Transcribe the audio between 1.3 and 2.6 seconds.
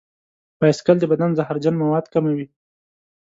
زهرجن مواد کموي.